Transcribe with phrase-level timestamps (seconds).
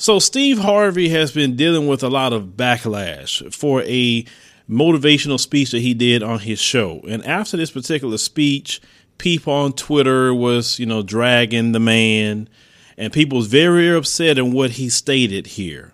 [0.00, 4.24] So Steve Harvey has been dealing with a lot of backlash for a
[4.66, 7.02] motivational speech that he did on his show.
[7.06, 8.80] And after this particular speech,
[9.18, 12.48] people on Twitter was, you know, dragging the man
[12.96, 15.92] and people was very upset in what he stated here.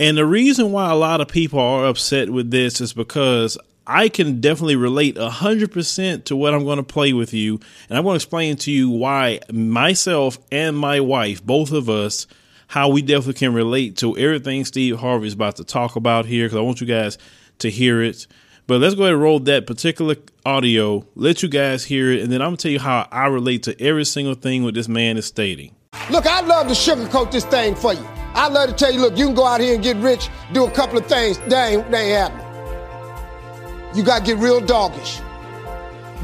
[0.00, 4.08] And the reason why a lot of people are upset with this is because I
[4.08, 7.60] can definitely relate 100% to what I'm going to play with you.
[7.88, 12.26] And I'm going to explain to you why myself and my wife, both of us,
[12.74, 16.46] how we definitely can relate to everything Steve Harvey is about to talk about here
[16.46, 17.18] because I want you guys
[17.60, 18.26] to hear it.
[18.66, 22.32] But let's go ahead and roll that particular audio, let you guys hear it, and
[22.32, 25.16] then I'm gonna tell you how I relate to every single thing what this man
[25.16, 25.72] is stating.
[26.10, 28.04] Look, I'd love to sugarcoat this thing for you.
[28.34, 30.66] I'd love to tell you, look, you can go out here and get rich, do
[30.66, 31.38] a couple of things.
[31.46, 33.96] That ain't, that ain't happening.
[33.96, 35.20] You gotta get real doggish.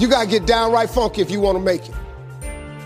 [0.00, 1.94] You gotta get downright funky if you wanna make it.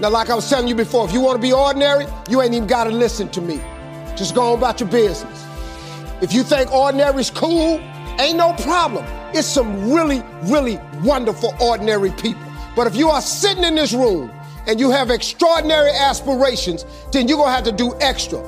[0.01, 2.53] Now, like I was telling you before, if you want to be ordinary, you ain't
[2.53, 3.61] even got to listen to me.
[4.17, 5.47] Just go on about your business.
[6.21, 7.79] If you think ordinary's cool,
[8.19, 9.05] ain't no problem.
[9.35, 12.43] It's some really, really wonderful ordinary people.
[12.75, 14.33] But if you are sitting in this room
[14.67, 18.41] and you have extraordinary aspirations, then you're going to have to do extra.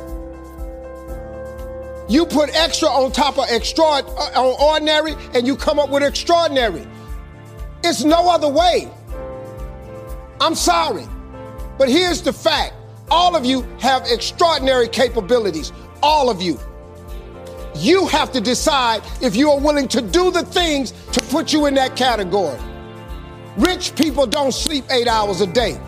[2.09, 6.03] You put extra on top of extra uh, on ordinary and you come up with
[6.03, 6.87] extraordinary.
[7.85, 8.91] It's no other way.
[10.41, 11.07] I'm sorry.
[11.79, 12.75] But here's the fact
[13.11, 15.73] all of you have extraordinary capabilities.
[16.03, 16.59] All of you.
[17.77, 21.67] You have to decide if you are willing to do the things to put you
[21.67, 22.59] in that category.
[23.59, 25.79] Rich people don't sleep eight hours a day.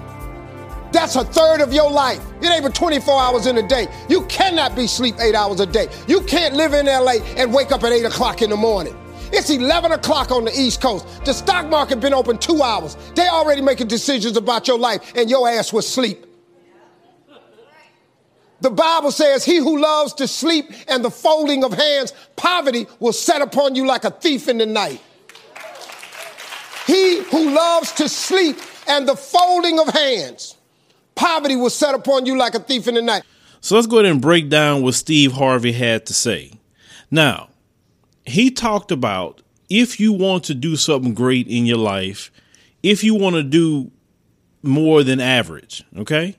[0.93, 2.25] That's a third of your life.
[2.41, 3.89] It ain't but 24 hours in a day.
[4.09, 5.89] You cannot be sleep eight hours a day.
[6.07, 8.97] You can't live in LA and wake up at eight o'clock in the morning.
[9.33, 11.25] It's 11 o'clock on the East Coast.
[11.25, 12.97] The stock market been open two hours.
[13.15, 16.25] They already making decisions about your life, and your ass was sleep.
[18.61, 23.13] The Bible says, He who loves to sleep and the folding of hands, poverty will
[23.13, 25.01] set upon you like a thief in the night.
[26.87, 28.57] He who loves to sleep
[28.89, 30.57] and the folding of hands,
[31.15, 33.23] poverty will set upon you like a thief in the night.
[33.61, 36.53] So let's go ahead and break down what Steve Harvey had to say.
[37.11, 37.48] Now,
[38.29, 42.31] he talked about if you want to do something great in your life,
[42.83, 43.91] if you want to do
[44.63, 46.37] more than average, okay?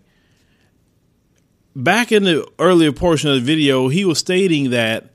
[1.75, 5.13] Back in the earlier portion of the video, he was stating that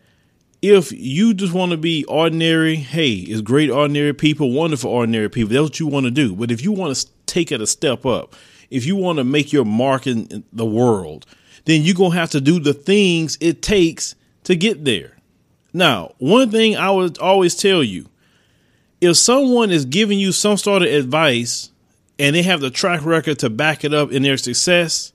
[0.63, 5.53] if you just want to be ordinary, hey, it's great ordinary people, wonderful ordinary people.
[5.53, 6.35] That's what you want to do.
[6.35, 8.35] But if you want to take it a step up,
[8.71, 11.27] if you want to make your mark in the world,
[11.67, 14.15] then you're going to have to do the things it takes
[14.45, 15.14] to get there.
[15.75, 18.09] Now, one thing I would always tell you
[19.01, 21.71] if someone is giving you some sort of advice
[22.19, 25.13] and they have the track record to back it up in their success,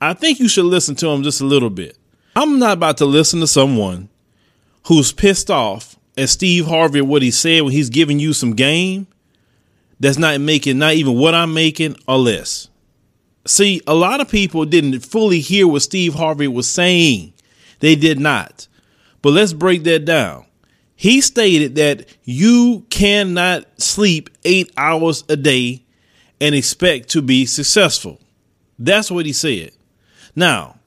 [0.00, 1.96] I think you should listen to them just a little bit.
[2.36, 4.10] I'm not about to listen to someone
[4.86, 9.06] who's pissed off at Steve Harvey what he said when he's giving you some game
[9.98, 12.68] that's not making not even what I'm making or less.
[13.46, 17.32] See, a lot of people didn't fully hear what Steve Harvey was saying.
[17.80, 18.68] They did not.
[19.22, 20.46] But let's break that down.
[20.94, 25.84] He stated that you cannot sleep eight hours a day
[26.40, 28.20] and expect to be successful.
[28.78, 29.72] That's what he said.
[30.34, 30.78] Now,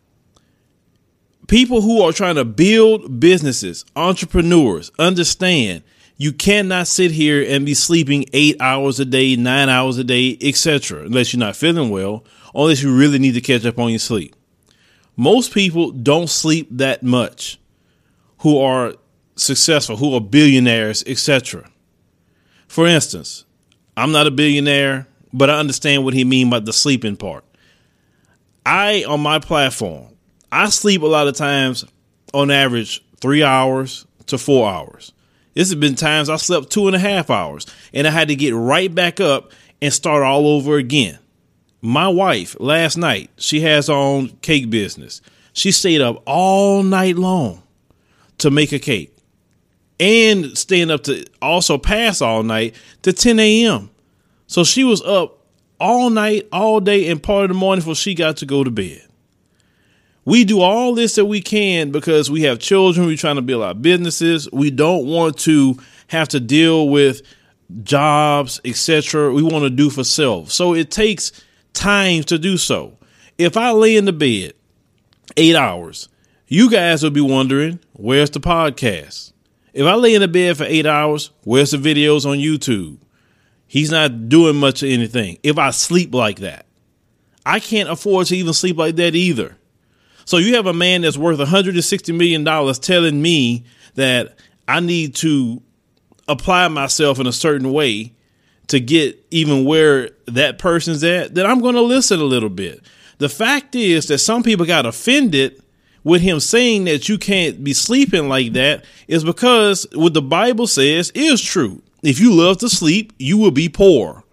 [1.48, 5.84] people who are trying to build businesses, entrepreneurs, understand
[6.18, 10.38] you cannot sit here and be sleeping eight hours a day, nine hours a day,
[10.42, 12.24] etc., unless you're not feeling well,
[12.54, 14.34] unless you really need to catch up on your sleep.
[15.18, 17.60] Most people don't sleep that much
[18.40, 18.94] who are
[19.36, 21.70] successful, who are billionaires, etc.
[22.68, 23.46] For instance,
[23.98, 27.44] I'm not a billionaire, but I understand what he mean by the sleeping part.
[28.66, 30.16] I on my platform,
[30.52, 31.86] I sleep a lot of times
[32.34, 35.14] on average three hours to four hours.
[35.54, 38.36] This has been times I slept two and a half hours and I had to
[38.36, 41.20] get right back up and start all over again.
[41.82, 45.22] My wife last night, she has her own cake business.
[45.54, 47.62] She stayed up all night long
[48.46, 49.12] to make a cake
[50.00, 53.90] and staying up to also pass all night to 10 a.m.
[54.46, 55.40] So she was up
[55.80, 58.70] all night, all day, and part of the morning before she got to go to
[58.70, 59.02] bed.
[60.26, 63.08] We do all this that we can because we have children.
[63.08, 64.48] We're trying to build our businesses.
[64.52, 67.24] We don't want to have to deal with
[67.82, 69.34] jobs, etc.
[69.34, 70.52] We want to do for self.
[70.52, 71.32] So it takes
[71.74, 73.00] time to do so.
[73.40, 74.54] If I lay in the bed
[75.36, 76.10] eight hours
[76.48, 79.34] you guys will be wondering, where's the podcast?
[79.74, 82.98] If I lay in the bed for eight hours, where's the videos on YouTube?
[83.68, 85.38] He's not doing much of anything.
[85.44, 86.66] If I sleep like that,
[87.46, 89.58] I can't afford to even sleep like that either.
[90.24, 93.64] So you have a man that's worth 160 million dollars telling me
[93.96, 95.62] that I need to
[96.28, 98.14] apply myself in a certain way
[98.68, 102.82] to get even where that person's at, then I'm going to listen a little bit.
[103.20, 105.62] The fact is that some people got offended
[106.06, 110.68] with him saying that you can't be sleeping like that is because what the Bible
[110.68, 111.82] says is true.
[112.04, 114.24] If you love to sleep, you will be poor.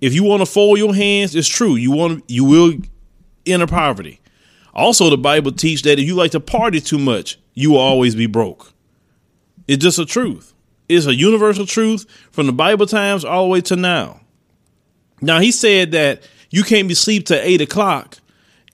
[0.00, 1.76] If you want to fold your hands, it's true.
[1.76, 2.72] You want you will
[3.44, 4.18] enter poverty.
[4.72, 8.14] Also, the Bible teaches that if you like to party too much, you will always
[8.14, 8.72] be broke.
[9.68, 10.54] It's just a truth.
[10.88, 14.20] It's a universal truth from the Bible times all the way to now.
[15.20, 18.16] Now he said that you can't be asleep till eight o'clock,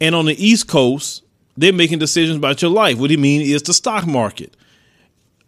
[0.00, 1.24] and on the East Coast
[1.56, 2.98] they're making decisions about your life.
[2.98, 4.56] What he mean is the stock market.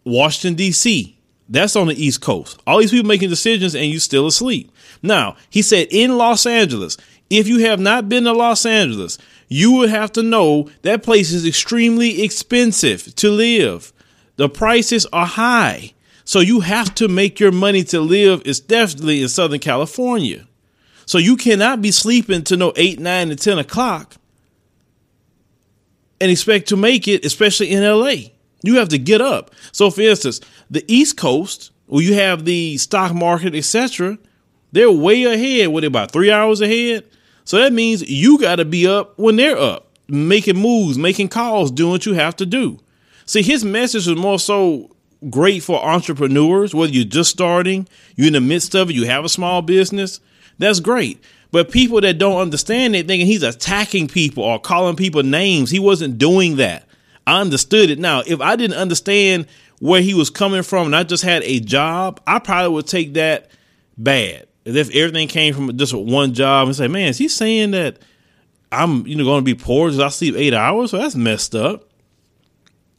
[0.03, 1.17] Washington D.C.
[1.47, 2.59] That's on the East Coast.
[2.67, 4.71] All these people making decisions, and you still asleep.
[5.01, 6.97] Now he said in Los Angeles,
[7.29, 9.17] if you have not been to Los Angeles,
[9.47, 13.93] you would have to know that place is extremely expensive to live.
[14.35, 15.93] The prices are high.
[16.23, 20.47] So you have to make your money to live, It's definitely in Southern California.
[21.07, 24.15] So you cannot be sleeping to no 8, 9, and 10 o'clock
[26.21, 28.31] and expect to make it, especially in LA.
[28.61, 29.51] You have to get up.
[29.71, 34.17] So for instance, the East Coast, where you have the stock market, etc.,
[34.71, 35.69] they're way ahead.
[35.69, 37.05] What about three hours ahead?
[37.43, 41.71] So that means you got to be up when they're up, making moves, making calls,
[41.71, 42.79] doing what you have to do.
[43.25, 44.95] See, his message was more so
[45.29, 49.25] great for entrepreneurs, whether you're just starting, you're in the midst of it, you have
[49.25, 50.19] a small business.
[50.59, 51.23] That's great.
[51.51, 55.79] But people that don't understand it, thinking he's attacking people or calling people names, he
[55.79, 56.85] wasn't doing that.
[57.25, 57.99] I understood it.
[57.99, 59.47] Now, if I didn't understand
[59.79, 63.13] where he was coming from and I just had a job, I probably would take
[63.13, 63.49] that
[63.97, 67.97] bad if everything came from just one job and say, man, is he saying that
[68.71, 70.93] I'm you know going to be poor because I sleep eight hours?
[70.93, 71.89] Well, that's messed up.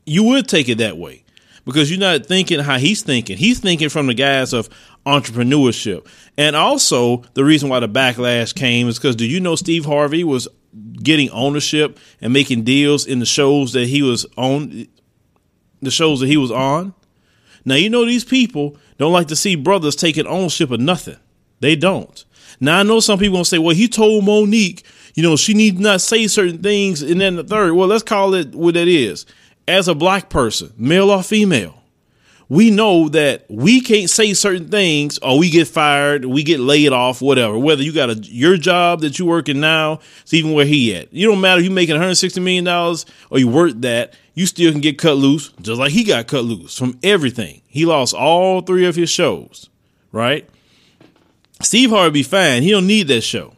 [0.06, 1.24] You would take it that way
[1.64, 3.36] because you're not thinking how he's thinking.
[3.36, 4.68] He's thinking from the guise of
[5.06, 6.06] entrepreneurship.
[6.36, 10.24] And also, the reason why the backlash came is because do you know Steve Harvey
[10.24, 10.48] was
[11.02, 14.86] getting ownership and making deals in the shows that he was on,
[15.80, 16.94] the shows that he was on?
[17.64, 21.16] Now, you know, these people don't like to see brothers taking ownership of nothing.
[21.60, 22.24] They don't.
[22.58, 25.78] Now I know some people gonna say, well, he told Monique, you know, she need
[25.78, 27.72] not say certain things, and then the third.
[27.72, 29.26] Well, let's call it what it is.
[29.66, 31.79] As a black person, male or female,
[32.50, 36.92] we know that we can't say certain things or we get fired, we get laid
[36.92, 37.56] off, whatever.
[37.56, 41.12] Whether you got a your job that you're working now, it's even where he at.
[41.14, 44.72] You don't matter if you making 160 million dollars or you work that, you still
[44.72, 47.62] can get cut loose, just like he got cut loose from everything.
[47.68, 49.70] He lost all three of his shows,
[50.10, 50.48] right?
[51.62, 52.64] Steve Harvey be fine.
[52.64, 53.54] He don't need that show.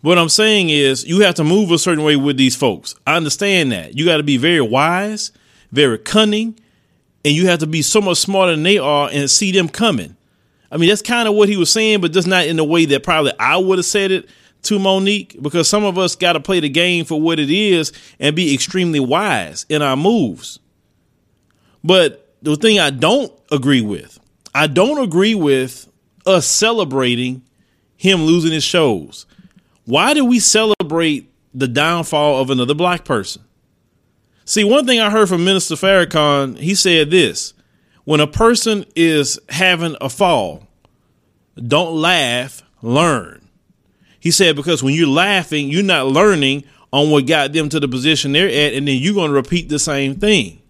[0.00, 2.94] What I'm saying is you have to move a certain way with these folks.
[3.04, 3.96] I understand that.
[3.96, 5.32] You got to be very wise,
[5.72, 6.56] very cunning,
[7.24, 10.16] and you have to be so much smarter than they are and see them coming.
[10.70, 12.84] I mean, that's kind of what he was saying, but just not in the way
[12.86, 14.28] that probably I would have said it
[14.62, 17.92] to Monique, because some of us got to play the game for what it is
[18.20, 20.60] and be extremely wise in our moves.
[21.82, 24.20] But the thing I don't agree with,
[24.54, 25.88] I don't agree with
[26.26, 27.42] us celebrating
[27.96, 29.26] him losing his shows.
[29.84, 33.42] Why do we celebrate the downfall of another black person?
[34.44, 37.54] See, one thing I heard from Minister Farrakhan, he said this
[38.04, 40.66] when a person is having a fall,
[41.56, 43.48] don't laugh, learn.
[44.18, 47.88] He said, because when you're laughing, you're not learning on what got them to the
[47.88, 50.60] position they're at, and then you're going to repeat the same thing.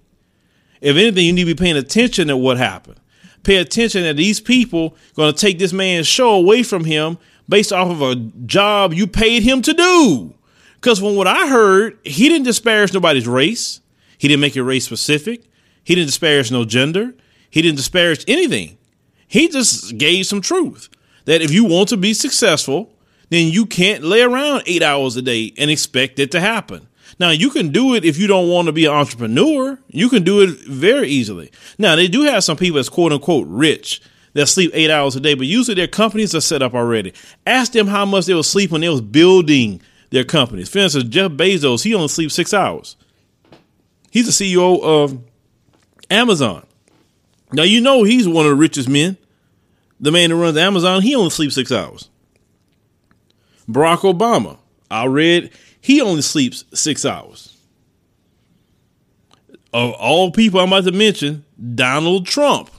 [0.80, 2.98] If anything, you need to be paying attention to what happened
[3.42, 7.18] pay attention that these people going to take this man's show away from him
[7.48, 8.14] based off of a
[8.46, 10.34] job you paid him to do.
[10.82, 13.80] Because from what I heard, he didn't disparage nobody's race.
[14.18, 15.44] He didn't make it race specific.
[15.84, 17.14] He didn't disparage no gender.
[17.48, 18.78] He didn't disparage anything.
[19.28, 20.88] He just gave some truth
[21.26, 22.92] that if you want to be successful,
[23.28, 26.88] then you can't lay around eight hours a day and expect it to happen.
[27.20, 29.78] Now you can do it if you don't want to be an entrepreneur.
[29.86, 31.52] You can do it very easily.
[31.78, 35.20] Now they do have some people that's quote unquote rich that sleep eight hours a
[35.20, 37.12] day, but usually their companies are set up already.
[37.46, 39.80] Ask them how much they will sleep when they was building
[40.12, 40.68] their companies.
[40.68, 42.96] For instance, Jeff Bezos, he only sleeps six hours.
[44.10, 45.18] He's the CEO of
[46.10, 46.64] Amazon.
[47.52, 49.16] Now you know he's one of the richest men.
[49.98, 52.10] The man that runs Amazon, he only sleeps six hours.
[53.68, 54.58] Barack Obama,
[54.90, 55.50] I read
[55.80, 57.56] he only sleeps six hours.
[59.72, 62.70] Of all people I'm about to mention, Donald Trump,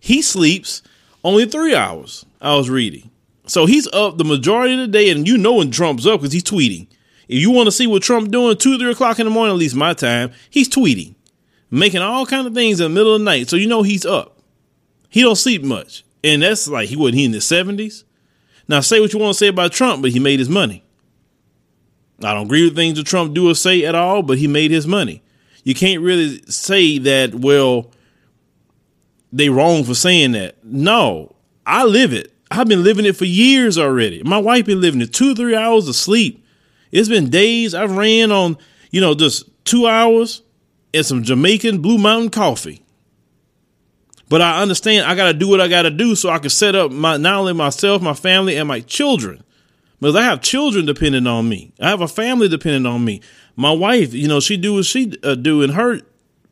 [0.00, 0.82] he sleeps
[1.22, 2.24] only three hours.
[2.40, 3.11] I was reading.
[3.52, 6.32] So he's up the majority of the day, and you know when Trump's up because
[6.32, 6.86] he's tweeting.
[7.28, 9.58] If you want to see what Trump doing two, three o'clock in the morning, at
[9.58, 11.16] least my time, he's tweeting,
[11.70, 13.50] making all kind of things in the middle of the night.
[13.50, 14.38] So you know he's up.
[15.10, 16.02] He don't sleep much.
[16.24, 18.04] And that's like he wasn't he in his seventies.
[18.68, 20.82] Now say what you want to say about Trump, but he made his money.
[22.24, 24.70] I don't agree with things that Trump do or say at all, but he made
[24.70, 25.22] his money.
[25.62, 27.90] You can't really say that, well,
[29.30, 30.64] they wrong for saying that.
[30.64, 32.31] No, I live it.
[32.58, 34.22] I've been living it for years already.
[34.22, 36.44] My wife been living it two, three hours of sleep.
[36.90, 38.58] It's been days I've ran on,
[38.90, 40.42] you know, just two hours
[40.92, 42.82] and some Jamaican Blue Mountain coffee.
[44.28, 46.50] But I understand I got to do what I got to do so I can
[46.50, 49.42] set up my not only myself, my family, and my children.
[50.00, 51.72] Because I have children depending on me.
[51.80, 53.20] I have a family depending on me.
[53.56, 56.00] My wife, you know, she do what she uh, do in her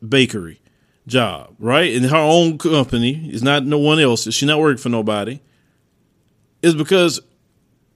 [0.07, 0.61] bakery
[1.07, 1.91] job, right?
[1.91, 3.29] In her own company.
[3.31, 4.31] It's not no one else.
[4.31, 5.39] She's not working for nobody.
[6.61, 7.19] Is because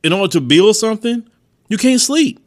[0.03, 1.27] in order to build something,
[1.67, 2.39] you can't sleep.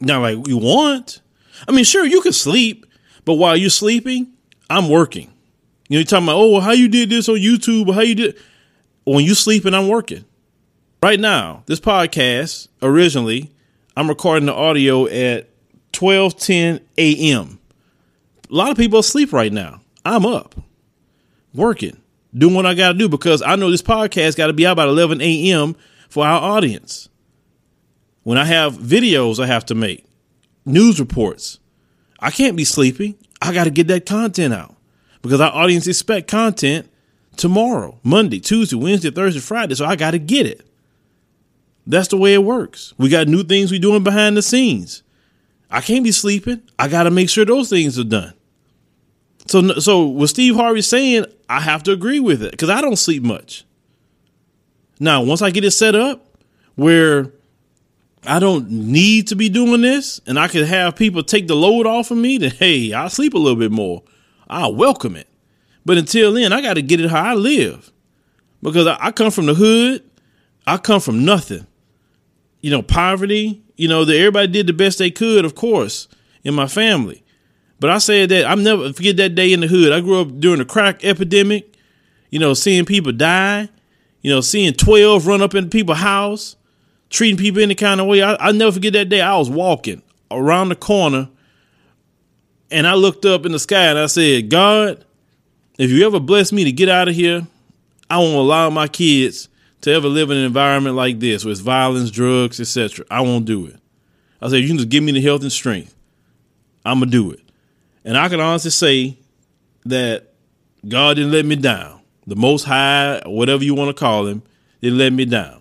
[0.00, 1.20] Not like you want.
[1.68, 2.86] I mean, sure, you can sleep,
[3.24, 4.32] but while you're sleeping,
[4.68, 5.32] I'm working.
[5.88, 8.14] You know, you're talking about, oh, well, how you did this on YouTube how you
[8.14, 8.38] did.
[9.04, 10.24] When you sleeping, I'm working.
[11.02, 13.50] Right now, this podcast originally,
[13.96, 15.48] I'm recording the audio at
[15.92, 17.58] 12:10 a.m.
[18.50, 19.80] A lot of people asleep right now.
[20.04, 20.54] I'm up,
[21.54, 22.00] working,
[22.36, 24.76] doing what I got to do because I know this podcast got to be out
[24.76, 25.76] by 11 a.m.
[26.08, 27.08] for our audience.
[28.22, 30.04] When I have videos I have to make,
[30.64, 31.58] news reports,
[32.20, 33.16] I can't be sleeping.
[33.40, 34.76] I got to get that content out
[35.22, 36.88] because our audience expect content
[37.36, 39.74] tomorrow, Monday, Tuesday, Wednesday, Thursday, Friday.
[39.74, 40.66] So I got to get it.
[41.86, 42.94] That's the way it works.
[42.96, 45.02] We got new things we doing behind the scenes.
[45.68, 46.62] I can't be sleeping.
[46.78, 48.34] I got to make sure those things are done.
[49.46, 52.96] So, so what Steve Harvey's saying, I have to agree with it because I don't
[52.96, 53.64] sleep much.
[55.00, 56.24] Now, once I get it set up
[56.76, 57.32] where
[58.24, 61.86] I don't need to be doing this and I can have people take the load
[61.86, 64.02] off of me, then hey, I'll sleep a little bit more.
[64.48, 65.28] I'll welcome it.
[65.84, 67.90] But until then, I got to get it how I live
[68.62, 70.04] because I, I come from the hood.
[70.66, 71.66] I come from nothing
[72.62, 73.62] you know, poverty.
[73.76, 76.08] You know, that everybody did the best they could, of course,
[76.44, 77.24] in my family.
[77.82, 79.92] But I said that I'm never forget that day in the hood.
[79.92, 81.74] I grew up during the crack epidemic.
[82.30, 83.68] You know, seeing people die.
[84.20, 86.54] You know, seeing twelve run up in people's house,
[87.10, 88.22] treating people any kind of way.
[88.22, 89.20] I, I never forget that day.
[89.20, 91.28] I was walking around the corner,
[92.70, 95.04] and I looked up in the sky and I said, God,
[95.76, 97.44] if you ever bless me to get out of here,
[98.08, 99.48] I won't allow my kids
[99.80, 103.04] to ever live in an environment like this with violence, drugs, etc.
[103.10, 103.80] I won't do it.
[104.40, 105.96] I said, you can just give me the health and strength.
[106.84, 107.40] I'm gonna do it.
[108.04, 109.18] And I can honestly say
[109.84, 110.32] that
[110.86, 112.00] God didn't let me down.
[112.26, 114.42] The most high, whatever you want to call him,
[114.80, 115.60] didn't let me down.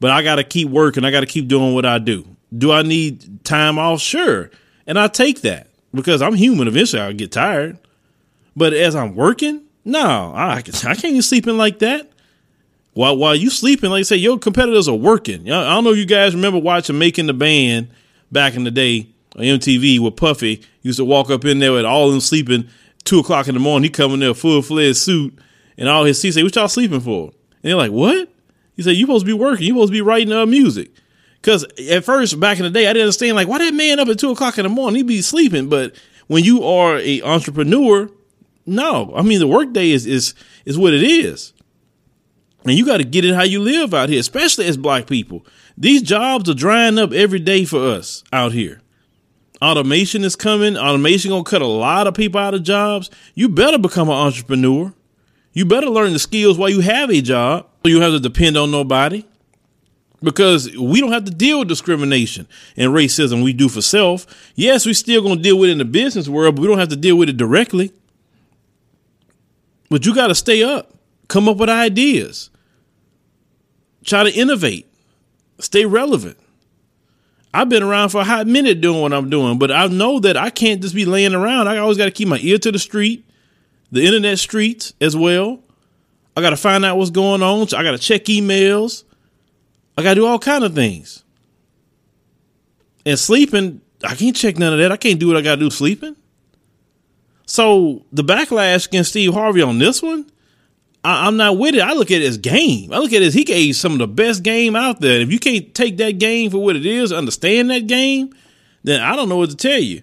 [0.00, 1.04] But I gotta keep working.
[1.04, 2.26] I gotta keep doing what I do.
[2.56, 4.00] Do I need time off?
[4.00, 4.50] Sure.
[4.86, 6.68] And I take that because I'm human.
[6.68, 7.78] Eventually I'll get tired.
[8.56, 12.12] But as I'm working, no, I, I can't be sleeping like that
[12.94, 15.50] while while you sleeping, like I say, your competitors are working.
[15.50, 17.88] I don't know if you guys remember watching Making the Band
[18.30, 22.06] back in the day MTV with Puffy used to walk up in there with all
[22.06, 22.68] of them sleeping
[23.04, 23.84] two o'clock in the morning.
[23.84, 25.38] He come in there full fledged suit
[25.76, 27.24] and all his seats say, What y'all sleeping for?
[27.28, 28.28] And they're like, What?
[28.76, 30.90] He said, You supposed to be working, you supposed to be writing uh, music.
[31.42, 34.08] Cause at first, back in the day, I didn't understand like why that man up
[34.08, 35.68] at two o'clock in the morning, he'd be sleeping.
[35.68, 35.96] But
[36.28, 38.08] when you are a entrepreneur,
[38.64, 39.12] no.
[39.16, 40.34] I mean the workday is is
[40.64, 41.52] is what it is.
[42.64, 45.44] And you got to get it how you live out here, especially as black people.
[45.76, 48.81] These jobs are drying up every day for us out here.
[49.62, 50.76] Automation is coming.
[50.76, 53.10] Automation gonna cut a lot of people out of jobs.
[53.34, 54.92] You better become an entrepreneur.
[55.52, 57.66] You better learn the skills while you have a job.
[57.84, 59.24] So you have to depend on nobody.
[60.22, 64.26] Because we don't have to deal with discrimination and racism we do for self.
[64.54, 66.90] Yes, we still gonna deal with it in the business world, but we don't have
[66.90, 67.92] to deal with it directly.
[69.88, 70.94] But you gotta stay up.
[71.28, 72.50] Come up with ideas
[74.04, 74.86] try to innovate,
[75.58, 76.36] stay relevant.
[77.54, 80.36] I've been around for a hot minute doing what I'm doing, but I know that
[80.36, 81.68] I can't just be laying around.
[81.68, 83.26] I always got to keep my ear to the street,
[83.90, 85.60] the internet streets as well.
[86.34, 87.62] I got to find out what's going on.
[87.74, 89.04] I got to check emails.
[89.98, 91.24] I got to do all kind of things.
[93.04, 94.90] And sleeping, I can't check none of that.
[94.90, 96.16] I can't do what I got to do sleeping.
[97.44, 100.30] So the backlash against Steve Harvey on this one,
[101.04, 101.80] I, am not with it.
[101.80, 102.92] I look at it as game.
[102.92, 105.14] I look at it as he gave some of the best game out there.
[105.14, 108.32] And if you can't take that game for what it is, understand that game,
[108.84, 110.02] then I don't know what to tell you.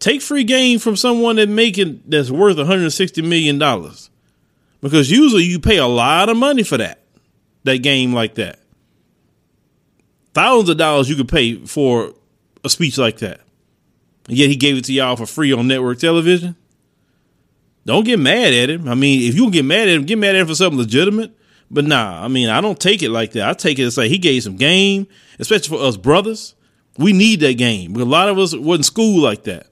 [0.00, 4.08] Take free game from someone that making that's worth 160 million dollars,
[4.80, 7.00] because usually you pay a lot of money for that
[7.64, 8.58] that game like that.
[10.32, 12.14] Thousands of dollars you could pay for
[12.64, 13.40] a speech like that.
[14.28, 16.56] And yet he gave it to y'all for free on network television.
[17.86, 18.88] Don't get mad at him.
[18.88, 21.36] I mean, if you get mad at him, get mad at him for something legitimate.
[21.70, 23.48] But nah, I mean, I don't take it like that.
[23.48, 25.06] I take it as like he gave some game,
[25.38, 26.54] especially for us brothers.
[26.98, 27.94] We need that game.
[27.96, 29.66] A lot of us wasn't school like that.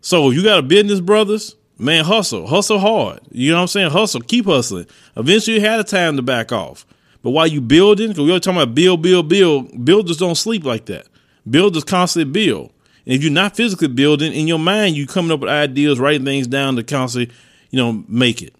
[0.00, 3.20] So if you got a business, brothers, man, hustle, hustle hard.
[3.32, 3.90] You know what I'm saying?
[3.90, 4.86] Hustle, keep hustling.
[5.16, 6.86] Eventually, you had a time to back off.
[7.22, 10.64] But while you building, because we are talking about build, build, build, builders don't sleep
[10.64, 11.08] like that.
[11.48, 12.72] Builders constantly build.
[13.06, 16.24] And if you're not physically building, in your mind, you coming up with ideas, writing
[16.24, 17.34] things down to constantly,
[17.70, 18.54] you know, make it.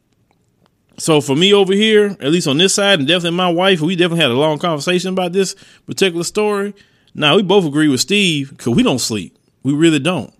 [0.98, 3.96] So for me over here, at least on this side, and definitely my wife, we
[3.96, 6.74] definitely had a long conversation about this particular story.
[7.14, 9.36] Now we both agree with Steve because we don't sleep.
[9.62, 10.32] We really don't.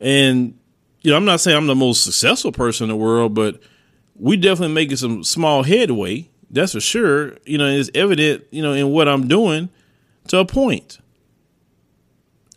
[0.00, 0.58] And
[1.02, 3.60] you know, I'm not saying I'm the most successful person in the world, but
[4.16, 6.28] we definitely making some small headway.
[6.50, 7.36] That's for sure.
[7.44, 9.68] You know, it's evident, you know, in what I'm doing
[10.28, 10.98] to a point.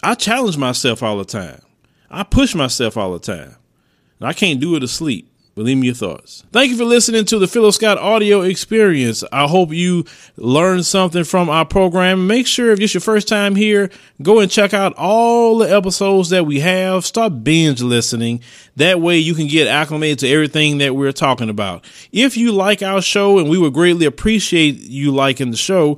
[0.04, 1.62] I challenge myself all the time.
[2.10, 3.56] I push myself all the time.
[4.20, 5.28] And I can't do it asleep.
[5.54, 6.46] But leave me your thoughts.
[6.54, 9.22] Thank you for listening to the Philo Scott audio experience.
[9.34, 10.06] I hope you
[10.38, 12.26] learned something from our program.
[12.26, 13.90] Make sure if it's your first time here,
[14.22, 17.06] go and check out all the episodes that we have.
[17.06, 18.40] Start binge listening.
[18.78, 21.84] That way you can get acclimated to everything that we're talking about.
[22.14, 25.98] If you like our show, and we would greatly appreciate you liking the show,